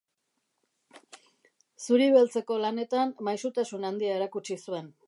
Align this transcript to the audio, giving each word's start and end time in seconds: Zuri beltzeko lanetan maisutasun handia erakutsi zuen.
Zuri 1.85 2.09
beltzeko 2.17 2.61
lanetan 2.65 3.13
maisutasun 3.31 3.89
handia 3.93 4.19
erakutsi 4.21 4.63
zuen. 4.69 4.97